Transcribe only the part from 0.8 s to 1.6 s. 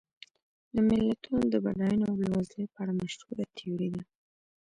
ملتونو د